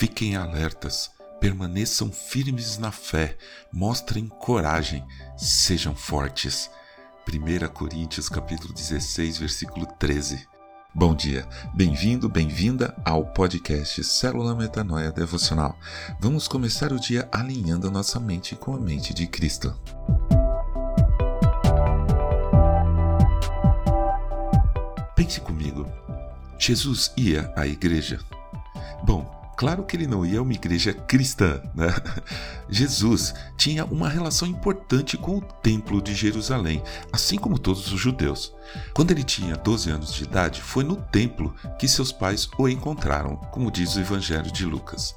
Fiquem 0.00 0.34
alertas, 0.34 1.10
permaneçam 1.38 2.10
firmes 2.10 2.78
na 2.78 2.90
fé, 2.90 3.36
mostrem 3.70 4.28
coragem, 4.28 5.06
sejam 5.36 5.94
fortes. 5.94 6.70
1 7.28 7.68
Coríntios 7.68 8.26
capítulo 8.26 8.72
16, 8.72 9.36
versículo 9.36 9.84
13. 9.98 10.48
Bom 10.94 11.14
dia, 11.14 11.46
bem-vindo, 11.74 12.30
bem-vinda 12.30 12.96
ao 13.04 13.26
podcast 13.26 14.02
Célula 14.02 14.54
Metanoia 14.54 15.12
Devocional. 15.12 15.78
Vamos 16.18 16.48
começar 16.48 16.94
o 16.94 16.98
dia 16.98 17.28
alinhando 17.30 17.86
a 17.86 17.90
nossa 17.90 18.18
mente 18.18 18.56
com 18.56 18.74
a 18.74 18.80
mente 18.80 19.12
de 19.12 19.26
Cristo. 19.26 19.78
Pense 25.14 25.42
comigo. 25.42 25.86
Jesus 26.58 27.12
ia 27.18 27.52
à 27.54 27.66
igreja? 27.66 28.18
Bom, 29.04 29.39
Claro 29.60 29.84
que 29.84 29.94
ele 29.94 30.06
não 30.06 30.24
ia 30.24 30.38
a 30.38 30.42
uma 30.42 30.54
igreja 30.54 30.94
cristã, 30.94 31.60
né? 31.74 31.88
Jesus 32.66 33.34
tinha 33.58 33.84
uma 33.84 34.08
relação 34.08 34.48
importante 34.48 35.18
com 35.18 35.36
o 35.36 35.42
Templo 35.42 36.00
de 36.00 36.14
Jerusalém, 36.14 36.82
assim 37.12 37.36
como 37.36 37.58
todos 37.58 37.92
os 37.92 38.00
judeus. 38.00 38.54
Quando 38.94 39.10
ele 39.10 39.22
tinha 39.22 39.58
12 39.58 39.90
anos 39.90 40.14
de 40.14 40.24
idade, 40.24 40.62
foi 40.62 40.82
no 40.82 40.96
templo 40.96 41.54
que 41.78 41.86
seus 41.86 42.10
pais 42.10 42.48
o 42.56 42.70
encontraram, 42.70 43.36
como 43.52 43.70
diz 43.70 43.96
o 43.96 44.00
Evangelho 44.00 44.50
de 44.50 44.64
Lucas. 44.64 45.14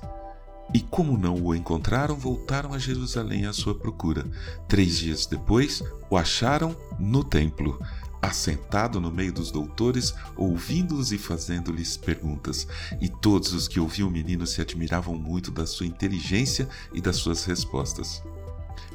E 0.73 0.81
como 0.81 1.17
não 1.17 1.35
o 1.41 1.55
encontraram, 1.55 2.17
voltaram 2.17 2.73
a 2.73 2.77
Jerusalém 2.77 3.45
à 3.45 3.53
sua 3.53 3.73
procura. 3.73 4.25
Três 4.67 4.97
dias 4.97 5.25
depois, 5.25 5.81
o 6.09 6.17
acharam 6.17 6.75
no 6.99 7.23
templo 7.23 7.79
assentado 8.23 9.01
no 9.01 9.11
meio 9.11 9.33
dos 9.33 9.51
doutores, 9.51 10.13
ouvindo-os 10.37 11.11
e 11.11 11.17
fazendo-lhes 11.17 11.97
perguntas. 11.97 12.65
E 13.01 13.09
todos 13.09 13.51
os 13.51 13.67
que 13.67 13.81
ouviam 13.81 14.07
o 14.07 14.11
menino 14.11 14.47
se 14.47 14.61
admiravam 14.61 15.15
muito 15.15 15.51
da 15.51 15.65
sua 15.65 15.85
inteligência 15.85 16.69
e 16.93 17.01
das 17.01 17.17
suas 17.17 17.43
respostas. 17.43 18.23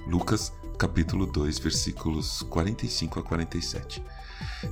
Lucas, 0.06 0.50
capítulo 0.78 1.26
2, 1.26 1.58
versículos 1.58 2.40
45 2.42 3.20
a 3.20 3.22
47. 3.22 4.02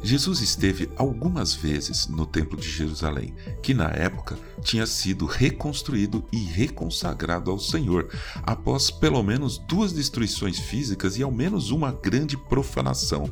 Jesus 0.02 0.40
esteve 0.40 0.88
algumas 0.96 1.52
vezes 1.52 2.06
no 2.06 2.24
Templo 2.24 2.56
de 2.56 2.70
Jerusalém, 2.70 3.34
que 3.62 3.74
na 3.74 3.88
época 3.88 4.38
tinha 4.62 4.86
sido 4.86 5.26
reconstruído 5.26 6.24
e 6.32 6.38
reconsagrado 6.38 7.50
ao 7.50 7.58
Senhor, 7.58 8.08
após 8.42 8.90
pelo 8.90 9.22
menos 9.22 9.58
duas 9.58 9.92
destruições 9.92 10.58
físicas 10.58 11.18
e 11.18 11.22
ao 11.22 11.30
menos 11.30 11.70
uma 11.70 11.92
grande 11.92 12.38
profanação. 12.38 13.30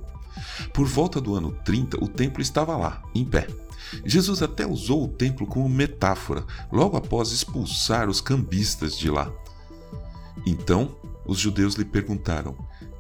Por 0.75 0.87
volta 0.89 1.21
do 1.21 1.37
ano 1.37 1.57
30, 1.65 2.05
o 2.05 2.09
templo 2.09 2.43
estava 2.43 2.77
lá, 2.77 3.01
em 3.15 3.25
pé. 3.25 3.47
Jesus 4.05 4.43
até 4.43 4.67
usou 4.67 5.05
o 5.05 5.09
templo 5.09 5.47
como 5.47 5.69
metáfora, 5.69 6.45
logo 6.73 6.97
após 6.97 7.31
expulsar 7.31 8.09
os 8.09 8.21
cambistas 8.21 8.99
de 8.99 9.09
lá. 9.09 9.33
Então, 10.45 10.97
os 11.25 11.39
judeus 11.39 11.77
lhe 11.77 11.85
perguntaram: 11.85 12.57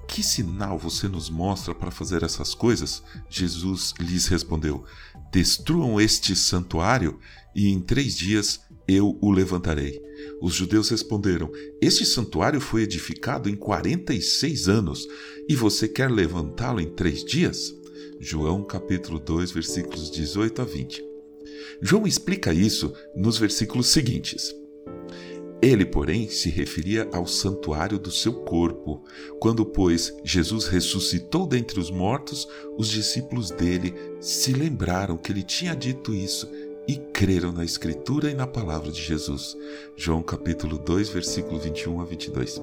Que 0.06 0.22
sinal 0.22 0.78
você 0.78 1.08
nos 1.08 1.28
mostra 1.28 1.74
para 1.74 1.90
fazer 1.90 2.22
essas 2.22 2.54
coisas? 2.54 3.02
Jesus 3.28 3.92
lhes 3.98 4.28
respondeu: 4.28 4.84
Destruam 5.32 6.00
este 6.00 6.36
santuário 6.36 7.18
e 7.56 7.68
em 7.68 7.80
três 7.80 8.16
dias 8.16 8.60
eu 8.86 9.18
o 9.20 9.32
levantarei. 9.32 10.00
Os 10.40 10.54
judeus 10.54 10.88
responderam: 10.88 11.50
Este 11.80 12.04
santuário 12.04 12.60
foi 12.60 12.82
edificado 12.82 13.48
em 13.48 13.56
46 13.56 14.68
anos 14.68 15.08
e 15.48 15.54
você 15.54 15.88
quer 15.88 16.10
levantá-lo 16.10 16.80
em 16.80 16.90
três 16.90 17.24
dias? 17.24 17.74
João 18.20 18.62
capítulo 18.64 19.18
2, 19.18 19.50
versículos 19.50 20.10
18 20.10 20.62
a 20.62 20.64
20. 20.64 21.04
João 21.80 22.06
explica 22.06 22.52
isso 22.52 22.92
nos 23.14 23.38
versículos 23.38 23.88
seguintes. 23.88 24.54
Ele, 25.60 25.86
porém, 25.86 26.28
se 26.28 26.50
referia 26.50 27.08
ao 27.10 27.26
santuário 27.26 27.98
do 27.98 28.10
seu 28.10 28.34
corpo. 28.34 29.02
Quando, 29.40 29.64
pois, 29.64 30.14
Jesus 30.22 30.66
ressuscitou 30.66 31.46
dentre 31.46 31.80
os 31.80 31.90
mortos, 31.90 32.46
os 32.76 32.88
discípulos 32.88 33.50
dele 33.50 33.94
se 34.20 34.52
lembraram 34.52 35.16
que 35.16 35.32
ele 35.32 35.42
tinha 35.42 35.74
dito 35.74 36.14
isso 36.14 36.46
e 36.86 36.96
creram 36.96 37.52
na 37.52 37.64
Escritura 37.64 38.30
e 38.30 38.34
na 38.34 38.46
palavra 38.46 38.90
de 38.90 39.02
Jesus. 39.02 39.56
João 39.96 40.22
capítulo 40.22 40.78
2, 40.78 41.08
versículo 41.08 41.58
21 41.58 42.00
a 42.00 42.04
22. 42.04 42.60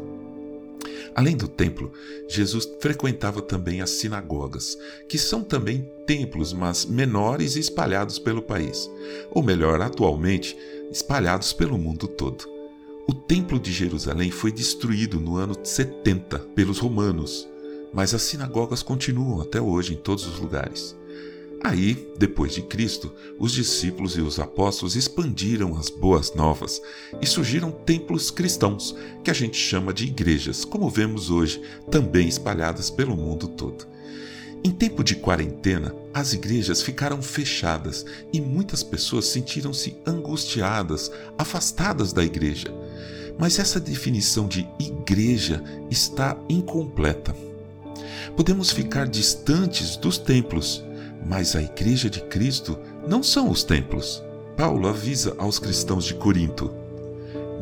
Além 1.14 1.36
do 1.36 1.48
templo, 1.48 1.92
Jesus 2.28 2.68
frequentava 2.80 3.42
também 3.42 3.82
as 3.82 3.90
sinagogas, 3.90 4.78
que 5.10 5.18
são 5.18 5.44
também 5.44 5.90
templos, 6.08 6.54
mas 6.54 6.86
menores 6.86 7.56
e 7.56 7.60
espalhados 7.60 8.18
pelo 8.18 8.42
país, 8.42 8.90
ou 9.30 9.44
melhor, 9.44 9.82
atualmente, 9.82 10.58
espalhados 10.90 11.52
pelo 11.52 11.78
mundo 11.78 12.08
todo. 12.08 12.50
O 13.08 13.14
Templo 13.14 13.60
de 13.60 13.74
Jerusalém 13.74 14.32
foi 14.32 14.52
destruído 14.52 15.20
no 15.20 15.36
ano 15.36 15.56
70 15.62 16.40
pelos 16.56 16.80
romanos, 16.80 17.48
mas 17.94 18.14
as 18.14 18.22
sinagogas 18.22 18.82
continuam 18.82 19.42
até 19.42 19.60
hoje 19.60 19.94
em 19.94 19.98
todos 19.98 20.26
os 20.26 20.40
lugares. 20.40 20.96
Aí, 21.64 22.12
depois 22.18 22.56
de 22.56 22.64
Cristo, 22.64 23.14
os 23.38 23.52
discípulos 23.52 24.18
e 24.18 24.22
os 24.22 24.40
apóstolos 24.40 24.96
expandiram 24.96 25.78
as 25.78 25.90
boas 25.90 26.34
novas 26.34 26.82
e 27.22 27.28
surgiram 27.28 27.72
templos 27.72 28.32
cristãos, 28.32 28.96
que 29.24 29.30
a 29.30 29.34
gente 29.34 29.58
chama 29.58 29.94
de 29.94 30.06
igrejas, 30.06 30.66
como 30.66 30.90
vemos 30.90 31.30
hoje, 31.30 31.62
também 31.92 32.28
espalhadas 32.28 32.90
pelo 32.90 33.16
mundo 33.16 33.48
todo. 33.48 33.86
Em 34.64 34.72
tempo 34.72 35.04
de 35.04 35.16
quarentena, 35.16 35.94
as 36.14 36.34
igrejas 36.34 36.82
ficaram 36.82 37.22
fechadas 37.22 38.06
e 38.34 38.42
muitas 38.42 38.82
pessoas 38.82 39.26
sentiram-se 39.26 39.96
angustiadas, 40.06 41.12
afastadas 41.38 42.12
da 42.12 42.24
igreja. 42.24 42.74
Mas 43.40 43.60
essa 43.60 43.80
definição 43.80 44.48
de 44.48 44.68
igreja 44.80 45.64
está 45.90 46.38
incompleta. 46.50 47.36
Podemos 48.36 48.72
ficar 48.72 49.08
distantes 49.08 49.96
dos 49.96 50.18
templos 50.18 50.84
mas 51.26 51.56
a 51.56 51.62
Igreja 51.62 52.10
de 52.10 52.22
Cristo 52.22 52.78
não 53.08 53.22
são 53.22 53.50
os 53.50 53.64
templos. 53.64 54.24
Paulo 54.56 54.88
avisa 54.88 55.36
aos 55.38 55.60
cristãos 55.60 56.06
de 56.06 56.14
Corinto: 56.16 56.72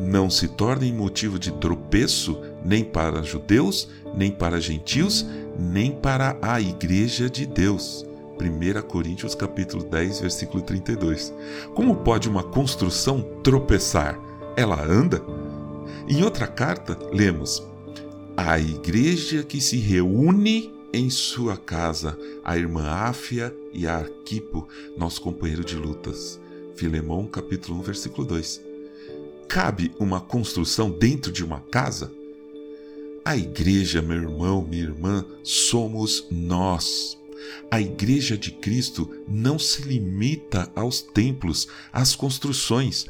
não 0.00 0.30
se 0.30 0.48
tornem 0.48 0.92
motivo 0.92 1.38
de 1.38 1.52
tropeço 1.52 2.40
nem 2.64 2.82
para 2.82 3.22
judeus, 3.22 3.88
nem 4.14 4.30
para 4.30 4.60
gentios, 4.60 5.26
nem 5.58 5.92
para 5.92 6.36
a 6.40 6.60
Igreja 6.60 7.28
de 7.28 7.44
Deus. 7.44 8.06
1 8.40 8.82
Coríntios 8.88 9.34
capítulo 9.34 9.84
10, 9.84 10.20
versículo 10.20 10.62
32. 10.62 11.32
Como 11.74 11.96
pode 11.96 12.28
uma 12.28 12.42
construção 12.42 13.20
tropeçar? 13.42 14.18
Ela 14.56 14.82
anda? 14.82 15.22
Em 16.08 16.24
outra 16.24 16.46
carta, 16.46 16.98
lemos: 17.12 17.62
A 18.36 18.58
igreja 18.58 19.42
que 19.42 19.60
se 19.60 19.76
reúne 19.76 20.72
em 20.92 21.08
sua 21.08 21.56
casa 21.56 22.18
a 22.44 22.56
irmã 22.56 22.84
Áfia 22.86 23.54
e 23.72 23.86
a 23.86 23.98
Arquipo, 23.98 24.68
nosso 24.96 25.20
companheiro 25.20 25.64
de 25.64 25.76
lutas. 25.76 26.40
Filemão, 26.74 27.26
capítulo 27.26 27.78
1, 27.80 27.82
versículo 27.82 28.26
2. 28.26 28.60
Cabe 29.48 29.92
uma 29.98 30.20
construção 30.20 30.90
dentro 30.90 31.30
de 31.30 31.44
uma 31.44 31.60
casa? 31.60 32.12
A 33.24 33.36
igreja, 33.36 34.00
meu 34.00 34.16
irmão, 34.16 34.66
minha 34.66 34.84
irmã, 34.84 35.24
somos 35.44 36.26
nós. 36.30 37.18
A 37.70 37.80
igreja 37.80 38.36
de 38.36 38.50
Cristo 38.50 39.10
não 39.28 39.58
se 39.58 39.82
limita 39.82 40.70
aos 40.74 41.00
templos, 41.00 41.68
às 41.92 42.16
construções. 42.16 43.06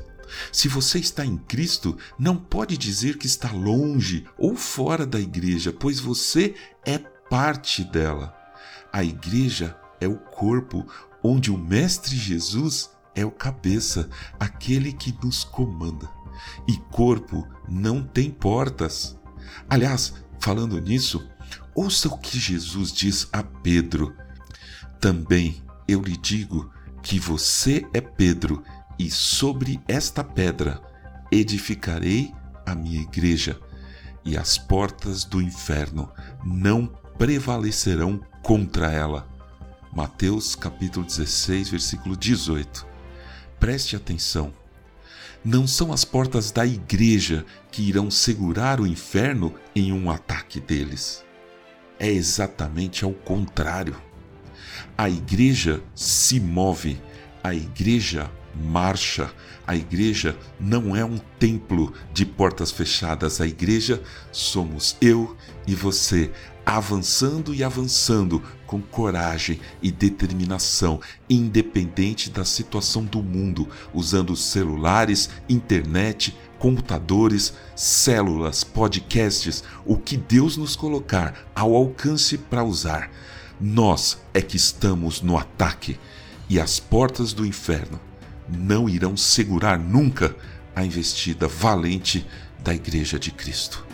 Se 0.52 0.68
você 0.68 0.98
está 0.98 1.24
em 1.24 1.36
Cristo, 1.36 1.96
não 2.18 2.36
pode 2.36 2.76
dizer 2.76 3.18
que 3.18 3.26
está 3.26 3.52
longe 3.52 4.24
ou 4.38 4.54
fora 4.54 5.06
da 5.06 5.18
igreja, 5.18 5.72
pois 5.72 5.98
você 5.98 6.54
é 6.84 7.00
parte 7.30 7.84
dela. 7.84 8.36
A 8.92 9.04
igreja 9.04 9.78
é 10.00 10.08
o 10.08 10.16
corpo 10.16 10.84
onde 11.22 11.52
o 11.52 11.56
Mestre 11.56 12.16
Jesus 12.16 12.90
é 13.14 13.24
o 13.24 13.30
cabeça, 13.30 14.10
aquele 14.38 14.92
que 14.92 15.16
nos 15.22 15.44
comanda. 15.44 16.10
E 16.66 16.76
corpo 16.90 17.46
não 17.68 18.02
tem 18.02 18.30
portas. 18.30 19.16
Aliás, 19.68 20.14
falando 20.40 20.80
nisso, 20.80 21.24
ouça 21.72 22.08
o 22.08 22.18
que 22.18 22.36
Jesus 22.36 22.92
diz 22.92 23.28
a 23.32 23.44
Pedro. 23.44 24.12
Também 24.98 25.62
eu 25.86 26.02
lhe 26.02 26.16
digo 26.16 26.72
que 27.00 27.20
você 27.20 27.86
é 27.94 28.00
Pedro, 28.00 28.64
e 28.98 29.10
sobre 29.10 29.80
esta 29.88 30.22
pedra 30.22 30.82
edificarei 31.30 32.34
a 32.66 32.74
minha 32.74 33.00
igreja, 33.00 33.58
e 34.24 34.36
as 34.36 34.58
portas 34.58 35.24
do 35.24 35.40
inferno 35.40 36.12
não 36.44 36.99
prevalecerão 37.20 38.18
contra 38.42 38.90
ela. 38.90 39.28
Mateus 39.92 40.54
capítulo 40.54 41.04
16, 41.04 41.68
versículo 41.68 42.16
18. 42.16 42.86
Preste 43.58 43.94
atenção. 43.94 44.54
Não 45.44 45.66
são 45.66 45.92
as 45.92 46.02
portas 46.02 46.50
da 46.50 46.64
igreja 46.64 47.44
que 47.70 47.82
irão 47.82 48.10
segurar 48.10 48.80
o 48.80 48.86
inferno 48.86 49.54
em 49.76 49.92
um 49.92 50.10
ataque 50.10 50.58
deles. 50.60 51.22
É 51.98 52.08
exatamente 52.08 53.04
ao 53.04 53.12
contrário. 53.12 54.00
A 54.96 55.10
igreja 55.10 55.82
se 55.94 56.40
move, 56.40 56.98
a 57.44 57.54
igreja 57.54 58.30
marcha. 58.54 59.30
A 59.66 59.76
igreja 59.76 60.36
não 60.58 60.96
é 60.96 61.04
um 61.04 61.18
templo 61.38 61.92
de 62.14 62.24
portas 62.24 62.70
fechadas. 62.70 63.42
A 63.42 63.46
igreja 63.46 64.02
somos 64.32 64.96
eu 65.02 65.36
e 65.66 65.74
você, 65.74 66.32
avançando 66.76 67.54
e 67.54 67.64
avançando 67.64 68.42
com 68.66 68.80
coragem 68.80 69.58
e 69.82 69.90
determinação, 69.90 71.00
independente 71.28 72.30
da 72.30 72.44
situação 72.44 73.04
do 73.04 73.22
mundo, 73.22 73.68
usando 73.92 74.36
celulares, 74.36 75.30
internet, 75.48 76.36
computadores, 76.58 77.54
células, 77.74 78.62
podcasts, 78.62 79.64
o 79.84 79.96
que 79.96 80.16
Deus 80.16 80.56
nos 80.56 80.76
colocar 80.76 81.48
ao 81.54 81.74
alcance 81.74 82.38
para 82.38 82.62
usar. 82.62 83.10
Nós 83.60 84.18
é 84.32 84.40
que 84.40 84.56
estamos 84.56 85.20
no 85.20 85.36
ataque 85.36 85.98
e 86.48 86.60
as 86.60 86.78
portas 86.78 87.32
do 87.32 87.44
inferno 87.44 88.00
não 88.48 88.88
irão 88.88 89.16
segurar 89.16 89.78
nunca 89.78 90.36
a 90.74 90.84
investida 90.84 91.48
valente 91.48 92.26
da 92.62 92.74
Igreja 92.74 93.18
de 93.18 93.30
Cristo. 93.30 93.89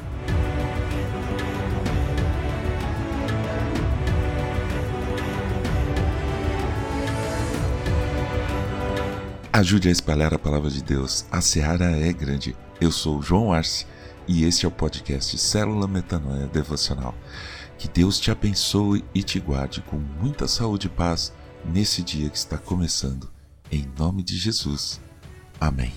Ajude 9.56 9.88
a 9.88 9.90
espalhar 9.90 10.34
a 10.34 10.38
palavra 10.38 10.68
de 10.68 10.84
Deus. 10.84 11.24
A 11.30 11.40
seara 11.40 11.86
é 11.86 12.12
grande. 12.12 12.54
Eu 12.78 12.92
sou 12.92 13.22
João 13.22 13.54
Arce 13.54 13.86
e 14.28 14.44
este 14.44 14.66
é 14.66 14.68
o 14.68 14.70
podcast 14.70 15.38
Célula 15.38 15.88
Metanoia 15.88 16.46
Devocional. 16.46 17.14
Que 17.78 17.88
Deus 17.88 18.20
te 18.20 18.30
abençoe 18.30 19.02
e 19.14 19.22
te 19.22 19.40
guarde 19.40 19.80
com 19.80 19.96
muita 19.96 20.46
saúde 20.46 20.88
e 20.88 20.90
paz 20.90 21.32
nesse 21.64 22.02
dia 22.02 22.28
que 22.28 22.36
está 22.36 22.58
começando. 22.58 23.30
Em 23.72 23.90
nome 23.98 24.22
de 24.22 24.36
Jesus. 24.36 25.00
Amém. 25.58 25.94